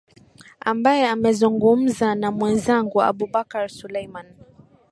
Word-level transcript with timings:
ambaye 0.71 1.03
amezungumza 1.15 2.07
na 2.21 2.27
mwenzangu 2.37 2.97
abubakar 3.09 3.65
suleiman 3.77 4.27